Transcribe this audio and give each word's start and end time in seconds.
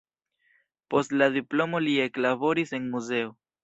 Post 0.95 1.13
la 1.23 1.29
diplomo 1.37 1.85
li 1.87 1.97
eklaboris 2.09 2.79
en 2.81 2.93
muzeo. 2.99 3.35